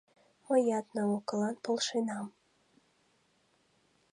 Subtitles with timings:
[0.45, 2.27] «Мыят наукылан полшенам.